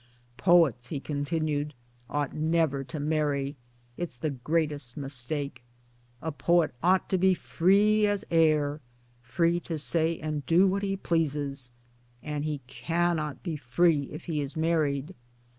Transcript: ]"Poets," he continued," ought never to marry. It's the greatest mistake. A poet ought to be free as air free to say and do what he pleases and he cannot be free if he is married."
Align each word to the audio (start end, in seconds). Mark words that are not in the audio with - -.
]"Poets," 0.45 0.87
he 0.87 0.99
continued," 0.99 1.75
ought 2.09 2.33
never 2.33 2.83
to 2.85 2.99
marry. 2.99 3.55
It's 3.97 4.17
the 4.17 4.31
greatest 4.31 4.97
mistake. 4.97 5.61
A 6.23 6.31
poet 6.31 6.73
ought 6.81 7.07
to 7.09 7.19
be 7.19 7.35
free 7.35 8.07
as 8.07 8.25
air 8.31 8.81
free 9.21 9.59
to 9.59 9.77
say 9.77 10.17
and 10.19 10.43
do 10.47 10.65
what 10.65 10.81
he 10.81 10.97
pleases 10.97 11.69
and 12.23 12.43
he 12.45 12.61
cannot 12.65 13.43
be 13.43 13.55
free 13.55 14.09
if 14.11 14.23
he 14.25 14.41
is 14.41 14.57
married." 14.57 15.13